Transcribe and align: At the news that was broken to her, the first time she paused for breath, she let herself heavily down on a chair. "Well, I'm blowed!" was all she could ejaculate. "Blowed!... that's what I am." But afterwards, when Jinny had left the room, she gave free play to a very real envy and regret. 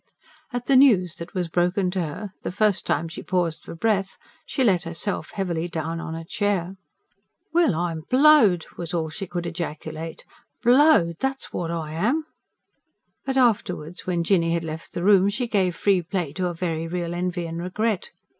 At 0.51 0.65
the 0.65 0.75
news 0.75 1.17
that 1.17 1.35
was 1.35 1.47
broken 1.47 1.91
to 1.91 2.01
her, 2.01 2.33
the 2.41 2.51
first 2.51 2.87
time 2.87 3.07
she 3.07 3.21
paused 3.21 3.61
for 3.61 3.75
breath, 3.75 4.17
she 4.47 4.63
let 4.63 4.81
herself 4.81 5.29
heavily 5.29 5.67
down 5.67 5.99
on 5.99 6.15
a 6.15 6.25
chair. 6.25 6.75
"Well, 7.53 7.75
I'm 7.75 8.05
blowed!" 8.09 8.65
was 8.77 8.95
all 8.95 9.11
she 9.11 9.27
could 9.27 9.45
ejaculate. 9.45 10.25
"Blowed!... 10.63 11.17
that's 11.19 11.53
what 11.53 11.69
I 11.69 11.91
am." 11.91 12.25
But 13.27 13.37
afterwards, 13.37 14.07
when 14.07 14.23
Jinny 14.23 14.55
had 14.55 14.63
left 14.63 14.93
the 14.93 15.03
room, 15.03 15.29
she 15.29 15.47
gave 15.47 15.75
free 15.75 16.01
play 16.01 16.33
to 16.33 16.47
a 16.47 16.53
very 16.55 16.87
real 16.87 17.13
envy 17.13 17.45
and 17.45 17.59
regret. 17.61 18.09